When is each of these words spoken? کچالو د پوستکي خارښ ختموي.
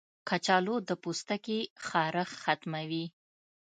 کچالو 0.29 0.75
د 0.87 0.89
پوستکي 1.01 1.59
خارښ 1.87 2.29
ختموي. 2.43 3.05